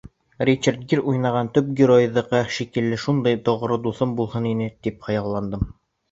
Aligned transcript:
Ричард 0.47 0.79
Гир 0.93 0.99
уйнаған 1.09 1.49
төп 1.57 1.67
геройҙыҡы 1.79 2.39
шикелле 2.55 2.97
шундай 3.03 3.37
тоғро 3.49 3.77
дуҫым 3.83 4.15
булһын 4.21 4.47
ине, 4.53 4.71
тип 4.87 5.05
хыялландым. 5.09 5.69